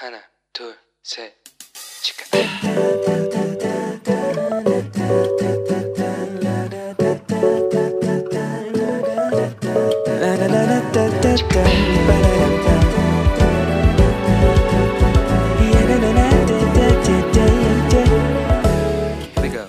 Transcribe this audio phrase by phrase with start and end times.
[0.00, 0.20] 하나,
[0.52, 1.32] 둘, 셋,
[2.02, 2.24] 치카.
[19.34, 19.66] Here we go.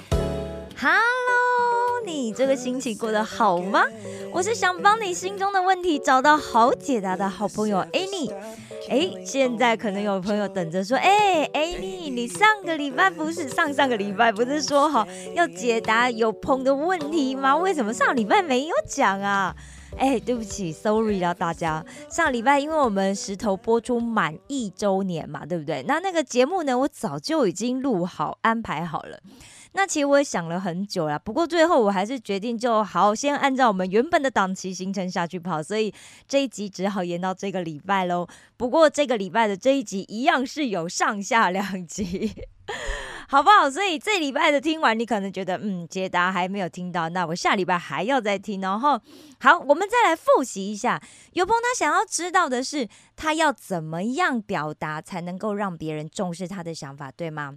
[0.78, 3.86] Hello，你这个星期过得好吗？
[4.34, 8.32] 我是想帮你心中的问题找到好解答的好朋友 Annie。
[8.93, 17.57] 哎，现在可能有朋友等着说，哎，Annie，你上个礼拜不是上上个礼拜不是说好要解答有朋的问题吗？
[17.57, 19.57] 为什么上礼拜没有讲啊？
[19.97, 21.83] 哎，对不起，sorry 啦，大家。
[22.11, 25.83] 上礼拜因为我们石头播出满一周年嘛，对不对？
[25.89, 29.19] 那那个节目呢，我早就已经录好安排好了。
[29.75, 35.93] 那其实我也想了很久啦，不过最后我还是决定就好，先按照我们原本的档期行程下去跑，所以
[36.29, 38.27] 这一集只好延到这个礼拜喽。
[38.57, 42.33] 不过这个礼拜的这一集一样是有上下两集，
[43.29, 43.71] 好不好？
[43.71, 48.61] 所以这礼拜的听完，你可能觉得嗯，解答还没有听到，那我下礼拜还要再听。
[48.61, 49.01] 然后
[49.41, 51.03] 好，我们再来复习一下。
[51.33, 52.87] 有朋他想要知道的是，
[53.17, 57.57] 他要怎么样表达才能够让别人重视他的想法，对吗？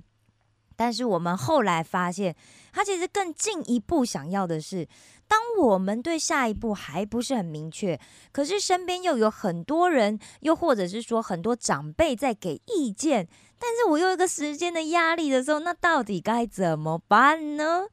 [0.76, 2.36] 但是我们后来发现，
[2.72, 4.88] 他其实更进一步想要的是，
[5.28, 8.00] 当我们对下一步还不是很明确，
[8.32, 17.88] 可是身边又有很多人，又或者是说很多长辈在给意见，但是我有一个时间的压力的时候，那到底该怎么办呢？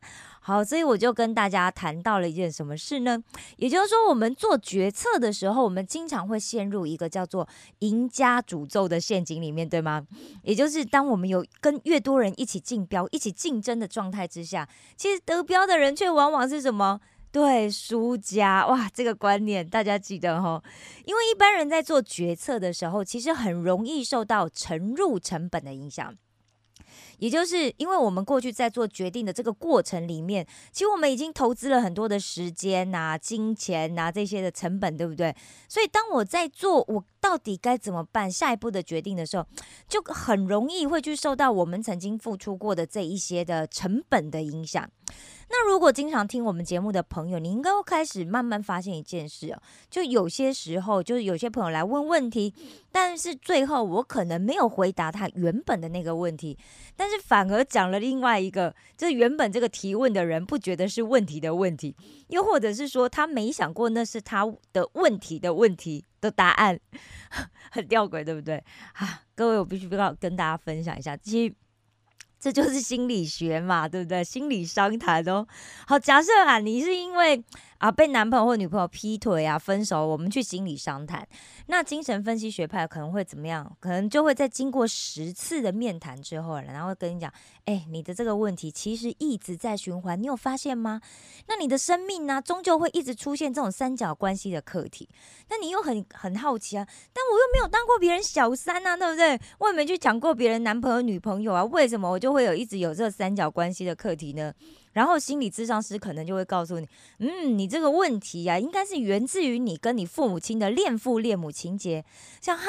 [0.44, 3.22] 好，所以我就跟大家谈到了一件什么事呢？
[3.58, 7.48] 也就是说，我们做决策的时候，我们经常会陷入一个叫做
[7.78, 10.04] “赢家诅咒”的陷阱里面，对吗？
[10.42, 17.00] 也就是当我们有跟越多人一起竞标、一起竞争的状态之下，其实得标的人却往往是什么？
[17.30, 18.66] 对，输家。
[18.66, 20.60] 哇，这个观念大家记得哈，
[21.04, 26.12] 因为一般人在做决策的时候，其实很容易受到沉入成本的影响。
[27.18, 35.34] 也就是因为我们过去在做决定的这个过程里面，其实我们已经投资了很多的时间呐、金钱呐这些的成本，对不对？
[35.68, 39.46] 所以当我在做我到底该怎么办下一步的决定的时候，
[39.88, 44.90] 就很容易会去受到我们曾经付出过的这一些的成本的影响。
[45.48, 52.52] 那如果经常听我们节目的朋友，你应该会开始慢慢发现一件事哦，就有些时候，就是有些朋友来问问题，
[52.90, 56.58] 但是最后我可能没有回答他原本的那个问题，
[56.96, 61.94] 但是反而讲了另外一个，就是原本这个提问的人不觉得是问题的问题，
[62.28, 66.80] 又或者是说他没想过那是他的问题的问题的答案，
[67.70, 68.64] 很吊诡，对不对？
[68.94, 71.54] 啊，各位，我必须要跟大家分享一下，其实。
[72.42, 74.24] 这就是心理学嘛，对不对？
[74.24, 75.46] 心理商谈哦。
[75.86, 77.40] 好，假设啊，你是因为
[77.82, 81.26] 啊被男朋友或女朋友劈腿啊分手，我们去心理商谈。
[81.66, 83.76] 那精神分析学派可能会怎么样？
[83.80, 87.32] 可能就会在经过十次的面谈之后，然后跟你讲，
[87.64, 91.00] 哎，你的这个问题其实一直在循环，你有发现吗？
[91.48, 95.08] 那你的生命呢，终究会一直出现这种三角关系的课题。
[95.50, 99.36] 那你又很很好奇啊，但我又没有当过别人小三啊，对不对？
[99.58, 104.52] 我也没去讲过别人男朋友女朋友啊，为什么我就会有一直有这三角关系的课题呢？
[104.92, 106.88] 然后心理咨商师可能就会告诉你，
[107.18, 112.04] 嗯，你这个问题呀，应该是源自于你跟你父母亲的恋父恋母情节。
[112.40, 112.64] 像哈，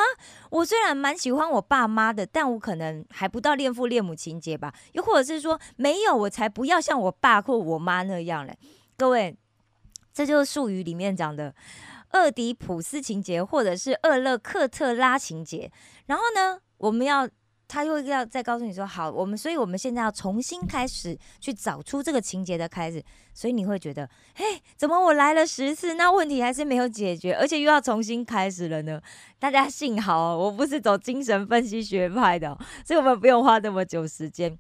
[0.49, 4.73] 我虽然蛮喜欢我爸妈的，但我可能还不到恋父恋母情节吧。
[4.93, 8.57] 又或者是说，没有，我才不要像我爸或我妈那样嘞。
[8.97, 9.35] 各位，
[10.13, 11.53] 这就是术语里面讲的
[12.13, 15.71] 厄狄普斯情节，或者是厄勒克特拉情节。
[16.05, 17.27] 然后呢，我们要。
[17.73, 23.03] 他又要再告诉你说好，我们所以我们现在要重新开始去找出这个情节的开始，
[23.33, 24.45] 所以你会觉得，嘿，
[24.77, 29.01] 怎么我来了十次，那问题还是没有解决，而且又要重新开始了呢？
[29.39, 34.55] 大家幸好我不是走精神分析学派的， 所以我们不用花那么久时间。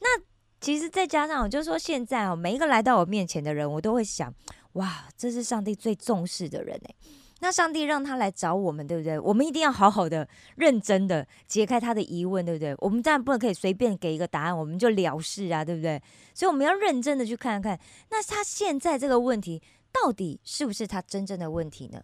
[0.00, 0.22] 那
[0.58, 4.32] 其实再加上，我就说现在哦，每一个来到我面前的人，我都会想，
[4.72, 6.94] 哇，这是上帝最重视的人哎。
[7.44, 9.20] 那上帝让他来找我们，对不对？
[9.20, 12.74] 我们一定要好好的、认真的解开他的疑问，对不对？
[12.78, 16.02] 我们当然不能可以随便给一个答案，我们就了事啊，对不对？
[16.32, 19.62] 所以我们要认真的去看看，那他现在这个问题
[19.92, 22.02] 到底是不是他真正的问题呢？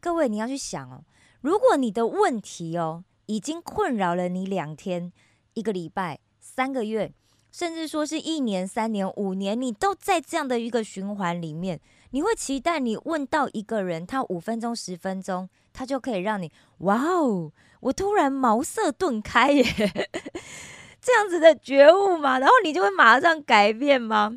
[0.00, 1.04] 各位，你要去想哦，
[1.40, 5.12] 如果你的问题哦已经困扰了你两天、
[5.52, 7.12] 一个礼拜、三个月，
[7.52, 11.80] 甚至说是一年、三年、五年，你都在这样的一个循环里面。
[12.14, 17.50] 你会期待你问到一个人，他五分钟、十分钟，他就可以让你哇哦！
[17.80, 19.64] 我突然茅塞顿开耶，
[21.02, 24.32] 这样子的觉悟嘛，然后你就会马上改变吗？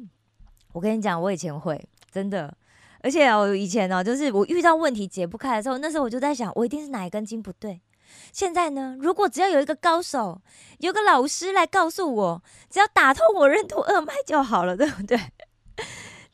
[0.74, 1.80] 我跟你讲，我以前会
[2.12, 2.52] 真的，
[3.02, 7.80] 而且我以前呢，就是我遇到问题解不开的时候，那时候我就在想，我一定是哪一根筋不对。
[8.34, 10.42] 现在呢，如果只要有一个高手，
[10.80, 15.20] 有个老师来告诉我，只要打通我任督二脉就好了，对不对？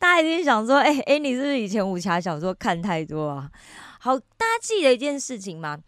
[0.03, 3.49] 大家一定想说，哎哎，你是不是以前武侠小说看太多啊？
[4.01, 5.79] 好，大家记得一件事情吗？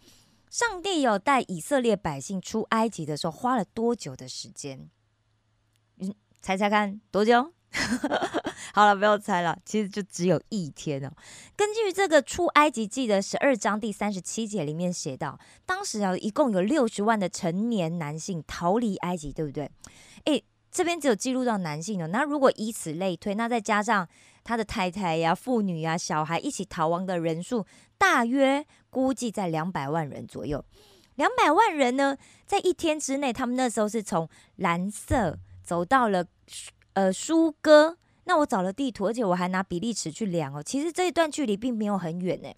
[0.50, 4.90] 上帝有带以色列百姓出埃及的时候，花了多久的时间？
[5.98, 7.52] 嗯，猜猜看，多久？
[8.74, 11.12] 好了，不要猜了，其实就只有一天哦。
[11.58, 19.70] 根据这个出埃及记的十二章第三十七节里面写到，当时啊，一共有六十万的成年男性逃离埃及，对不对？
[20.24, 20.42] 诶，
[20.76, 24.06] 这边只有记录到男性的，那如果以此类推，那再加上
[24.44, 27.66] 他的太太呀、妇女呀、小孩一起逃亡的人数，
[27.98, 30.66] 大约估计在两百万人左右。
[31.16, 34.28] 两百万人呢，在一天之内，他们那时候是从
[34.58, 36.26] 蓝色走到了。
[36.92, 40.62] 呃，舒哥，那我找了地图，而且我还拿比例尺去量哦。
[40.62, 42.50] 其实这一段距离并没有很远呢，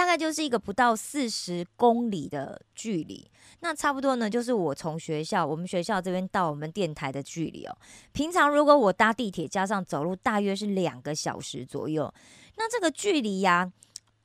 [0.00, 3.30] 大概就是一个不到四十公里的距离。
[3.58, 7.76] 那差不多呢，就是我从学校，我们学校这边到我们电台的距离哦。
[8.10, 12.10] 平常如果我搭地铁加上走路，大约是两个小时左右。
[12.56, 13.70] 那这个距离呀，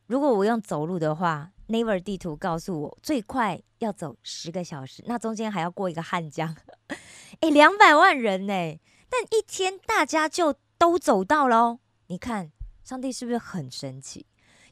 [0.08, 6.56] 如果我用走路的话，Naver 地图告诉我最快要走十个小时，那中间还要过一个汉江。
[7.42, 8.80] 哎，两百万人呢，
[9.10, 11.80] 但一天大家就都走到了。
[12.08, 14.26] 你看，上帝是不是很神奇？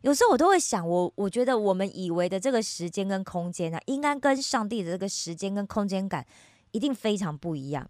[0.04, 6.26] 有时候我都会想，我我觉得我们以为的这个时间跟空间呢，应该跟上帝的这个时间跟空间感
[6.72, 7.90] 一定非常不一样。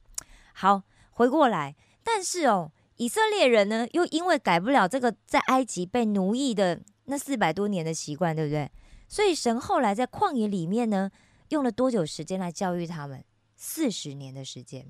[0.53, 8.69] 好，回过来，但是哦，以色列人呢，又因为改不了这个在埃及被奴役的那四百多年的习惯，对不对？
[9.07, 11.09] 所以神后来在旷野里面呢，
[11.49, 13.23] 用了多久时间来教育他们？
[13.55, 14.85] 四十年的时间，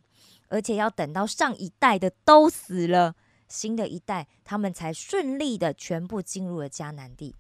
[0.50, 3.16] 而且要等到上一代的都死了，
[3.54, 7.36] 新的一代他们才顺利的全部进入了迦南地。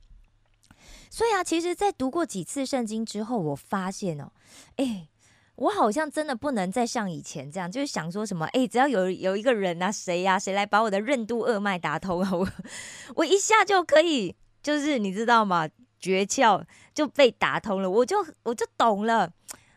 [1.10, 4.31] 所以啊，其实，在读过几次圣经之后，我发现哦，
[4.75, 5.07] 哎，
[5.56, 12.48] 我好像真的不能再像以前这样，就是想说什么，哎，只要有有一个人啊，谁呀，谁来把我的任督二脉打通啊，我
[13.15, 15.68] 我一下就可以，就是你知道吗？
[16.00, 16.63] 诀窍
[16.94, 19.31] 就被打通了，我就我就懂了。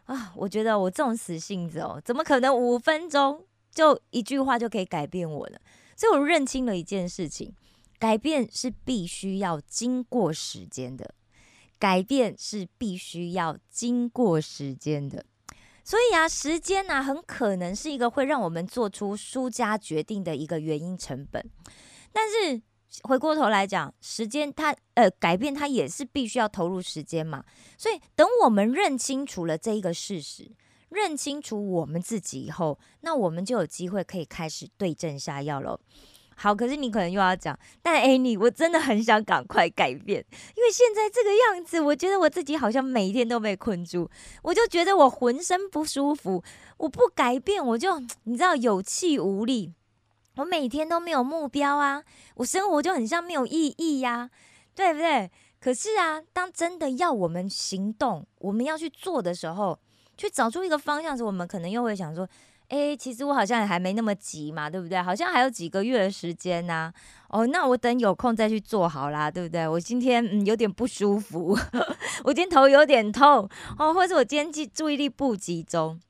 [0.07, 5.59] 啊，我觉得我这种死性子哦，怎么可能五分钟就一句话就可以改变我呢？
[5.97, 7.53] 所以我认清了一件事情：
[7.99, 11.15] 改变是必须要经过时间的，
[11.79, 15.25] 改变是必须要经过时间的。
[15.83, 21.51] 所以啊，时间呢，很可能是一个会让我们做出输家决定的一个原因成本，
[22.13, 22.63] 但是。
[23.03, 27.45] 回过头来讲，时间它呃改变它也是必须要投入时间嘛，
[27.77, 30.51] 所以等我们认清楚了这一个事实，
[30.91, 35.79] 认清楚我们自己以后，那我们就有机会可以开始对症下药了。
[36.39, 40.25] 好，可是你可能又要讲，但 Annie，我真的很想赶快改变，
[40.55, 44.11] 因为现在这个样子，我觉得我自己好像每一天都被困住，
[44.43, 46.45] 我就觉得我浑身不舒服，
[46.77, 49.73] 我不改变我就你知道有气无力。
[50.37, 52.05] 我每天都没有目标啊，
[52.35, 54.29] 我生活就很像没有意义呀，
[54.75, 55.31] 对不对？
[55.59, 59.79] 可是啊，当真的要我们行动，我们要去做的时候，
[60.17, 62.29] 去找出一个方向时，我们可能又会想说，
[62.69, 65.01] 哎，其实我好像也还没那么急嘛，对不对？
[65.01, 66.93] 好像还有几个月的时间呐。
[67.29, 69.67] 哦，那我等有空再去做好啦，对不对？
[69.69, 71.57] 我今天嗯有点不舒服，
[72.25, 73.49] 我今天头有点痛
[73.79, 76.01] 哦，或者我今天记注意力不集中。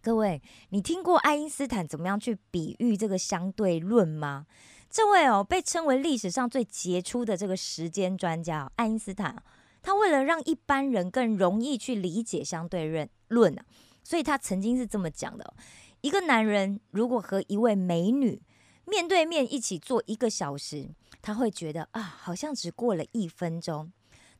[0.00, 0.40] 各位，
[0.70, 4.46] 你听过爱因斯坦怎么样去比喻这个相对论吗？
[4.88, 9.36] 这位哦，被称为历史上最杰出的这个时间专家哦爱因斯坦，
[9.82, 13.64] 他为了让一般人更容易去理解相对论论啊，
[14.02, 15.54] 所以他曾经是这么讲的：
[16.00, 18.42] 一个男人如果和一位美女
[18.84, 20.88] 面对面一起坐一个小时，
[21.20, 23.90] 他会觉得啊，好像只过了一分钟；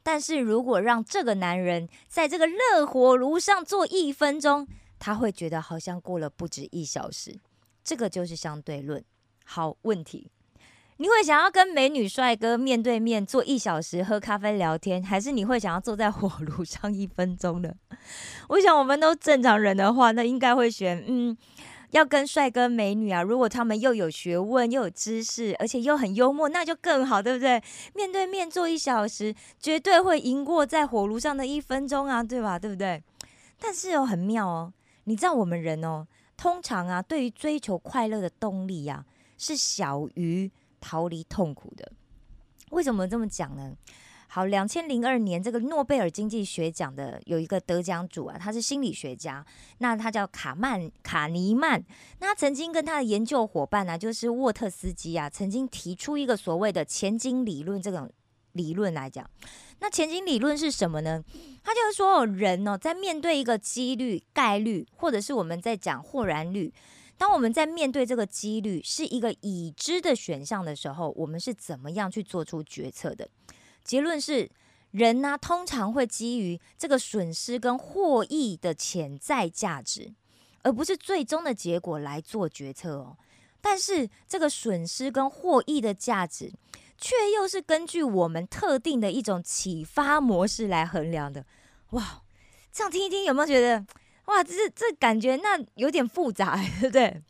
[0.02, 4.66] 但是如果让这个男人在这个热火炉上坐一分钟，
[4.98, 7.38] 他会觉得好像过了不止一小时，
[7.84, 9.04] 这个就是相对论。
[9.44, 10.30] 好问题，
[11.00, 17.72] 你会想要跟美女帅哥面对面坐一小时喝咖啡聊天，还是你会想要坐在火炉上一分钟呢？
[18.50, 21.36] 我想我们都正常人的话，那应该会选嗯，
[21.92, 27.62] 要跟帅哥美女啊，如果他们又有学问又有知识，而且又很幽默，那就更好，对不对？
[27.94, 32.58] 面对面坐一小时，绝对会赢过在火炉上的一分钟啊，对吧？
[32.58, 33.00] 对不对？
[33.60, 34.72] 但是哦，很妙哦。
[35.04, 39.04] 你知道我们人哦，通常啊，对于追求快乐的动力呀，
[39.36, 40.50] 是小于
[40.80, 41.92] 逃离痛苦的。
[42.70, 43.74] 为什么这么讲呢？
[44.30, 49.42] 好，两千零二年这个诺贝尔经济学奖的有一个得奖主啊，他是心理学家，
[49.78, 51.82] 那他叫卡曼卡尼曼。
[52.18, 58.10] 那他曾经跟他的研究伙伴呢，就是沃特斯基啊，曾经提出一个所谓的前景理论这种
[58.52, 59.28] 理论来讲，
[59.78, 61.24] 那前景理论是什么呢？
[61.64, 66.70] 他就是说，人哦，在面对一个几率、概率，或者是我们在讲豁然率，
[67.18, 73.28] 当我们在面对这个几率是一个已知的选项的时候，我们是怎么样去做出决策的？
[73.84, 74.48] 结论是，
[74.92, 80.14] 人呢通常会基于这个损失跟获益的潜在价值，
[80.62, 83.16] 而不是最终的结果来做决策哦。
[83.60, 86.52] 但是这个损失跟获益的价值，
[86.96, 91.44] 却又是根据我们特定的一种启发模式来衡量的。
[91.90, 92.22] 哇，
[92.70, 93.84] 这样听一听，有没有觉得
[94.28, 97.22] 哇，这这感觉那有点复杂， 对不对？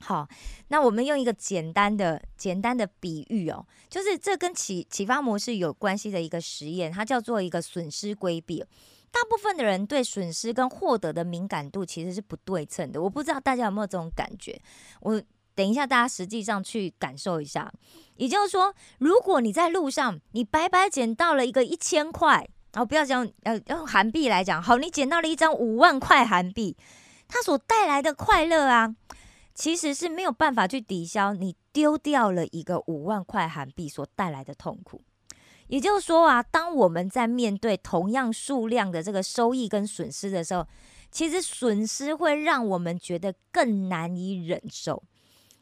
[0.00, 0.28] 好，
[0.68, 8.62] 那我们用一个简单的简单的比喻哦，就是这跟启启发模式有关系的一个实验，它叫做一个损失规避。
[9.10, 13.00] 大部分的人对损失跟获得的敏感度其实是不对称的。
[13.00, 14.60] 我不知道大家有没有这种感觉？
[15.00, 15.22] 我
[15.54, 17.72] 等一下，大家实际上去感受一下。
[18.16, 22.48] 也就是说，如果你在路上，你白白捡到了一个一千块。
[22.74, 26.76] 哦不要讲，呃，用韩币来讲，好，你捡到了一张五万块韩币，
[27.28, 28.96] 它所带来的快乐啊，
[29.54, 35.02] 其实是没有办法去抵消你丢掉了一个五万块韩币所带来的痛苦。
[35.68, 40.66] 也就是说啊，当我们在面对同样数量的这个收益跟损失的时候，
[41.12, 45.00] 其实损失会让我们觉得更难以忍受，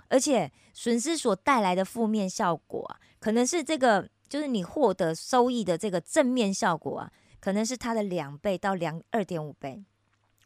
[0.08, 4.08] 而且损失所带来的负面效果啊，可能是这个。
[4.32, 9.84] 就是你获得收益的这个正面效果啊，可能是它的两倍到两二点五倍，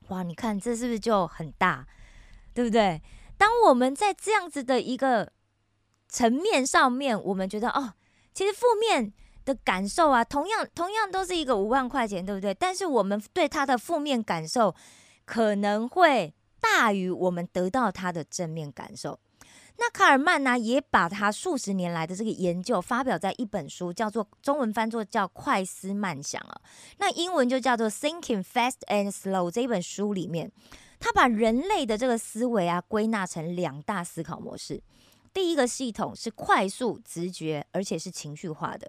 [0.08, 0.24] 哇！
[0.24, 1.86] 你看这是不是就很大，
[2.52, 3.00] 对不对？
[3.38, 5.32] 当我们在这样子的一个
[6.08, 7.92] 层面上面，我们觉得哦，
[8.34, 9.12] 其实负面
[9.44, 12.52] 的感受啊，同样同样都是一个五万块钱，对不对？
[12.52, 14.74] 但是我们对它的负面感受
[15.24, 19.20] 可能会大于我们得到它的正面感受。
[19.78, 26.60] 那卡尔曼呢，也把他数十年来的这个研究发表在一本书，叫做中文翻作叫《快思慢想》啊，
[26.98, 30.50] 那英文就叫做《Thinking Fast and Slow》这一本书里面，
[30.98, 34.82] 他把人类的这个思维啊归纳成两大思考模式。
[35.34, 38.88] 第一个系统是快速、直觉，而且是情绪化的；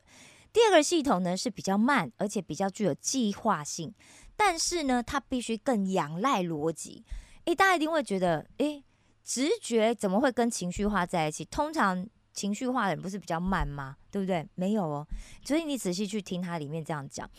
[0.54, 3.94] 第二个系统呢是比较慢，而且比较具有计划性，
[4.38, 7.04] 但是呢，它必须更仰赖逻辑。
[7.44, 8.86] 诶，大家一定会觉得，诶。
[9.28, 11.44] 直觉怎么会跟情绪化在一起？
[11.44, 13.98] 通常情绪化的人不是比较慢吗？
[14.10, 14.48] 对不对？
[14.56, 15.06] 没有哦。
[15.44, 17.30] 所以你仔细去听他里面这样讲，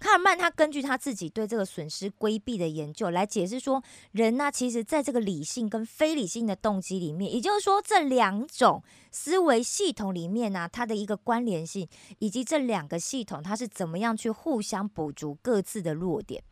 [0.00, 3.80] 卡尔曼他根据他自己对这个损失规避的研究来解释说，
[4.10, 16.42] 人呢其实在这个理性跟非理性的动机里面，也就是说这两种思维系统里面呢，它的一个关联性，以及这两个系统它是怎么样去互相补足各自的弱点。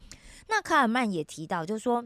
[0.47, 2.05] 那卡尔曼也提到，就是说。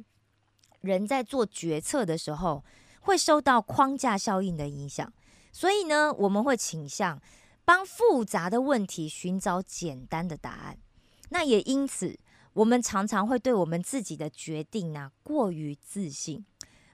[0.81, 2.65] 人在做决策的时候，
[3.01, 5.13] 会受到框架效应的影响，
[5.53, 7.21] 所以呢，我们会倾向
[7.65, 10.79] 帮复杂的问题寻找简单的答案。
[11.31, 12.19] 那也因此，
[12.53, 16.45] 我们常常会对我们自己的决定啊过于自信。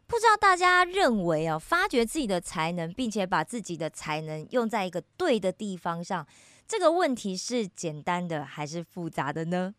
[0.06, 6.24] 不知道大家认为哦，发掘自己的才能，并且把自己的才能用在一个对的地方上，
[6.68, 9.74] 这个问题是简单的还是复杂的呢？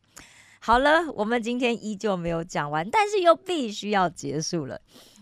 [0.67, 4.77] 好了，我们今天依旧没有讲完，但是又必须要结束了。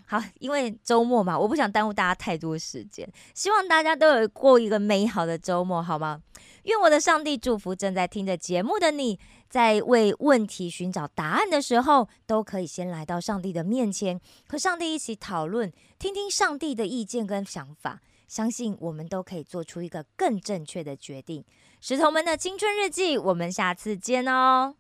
[0.08, 6.20] 好，因为周末嘛，我不想耽误大家太多时间，希望大家都有过一个美好的周末，好吗？
[6.64, 21.46] 愿我的上帝祝福正在听着节目的你，在为问题寻找答案的时候，都可以先来到上帝的面前，和上帝一起讨论，听听上帝的意见跟想法，相信我们都可以做出一个更正确的决定。
[21.80, 24.76] 石头们的青春日记，我们下次见哦。